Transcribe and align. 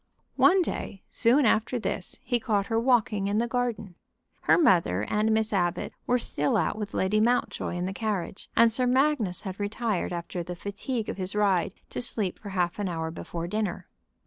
One 0.37 0.63
day 0.63 1.03
soon 1.11 1.45
after 1.45 1.77
this 1.77 2.17
he 2.23 2.39
caught 2.39 2.65
her 2.65 2.79
walking 2.79 3.27
in 3.27 3.37
the 3.37 3.47
garden. 3.47 3.93
Her 4.41 4.57
mother 4.57 5.03
and 5.03 5.31
Miss 5.31 5.53
Abbot 5.53 5.93
were 6.07 6.17
still 6.17 6.57
out 6.57 6.75
with 6.75 6.95
Lady 6.95 7.19
Mountjoy 7.19 7.75
in 7.75 7.85
the 7.85 7.93
carriage, 7.93 8.49
and 8.57 8.71
Sir 8.71 8.87
Magnus 8.87 9.41
had 9.41 9.59
retired 9.59 10.11
after 10.11 10.41
the 10.41 10.55
fatigue 10.55 11.07
of 11.07 11.17
his 11.17 11.35
ride 11.35 11.73
to 11.91 12.01
sleep 12.01 12.39
for 12.39 12.49
half 12.49 12.79
an 12.79 12.89
hour 12.89 13.11
before 13.11 13.45
dinner. 13.45 13.87